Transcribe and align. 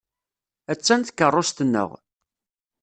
Attan 0.71 1.01
tkeṛṛust-nneɣ. 1.01 1.89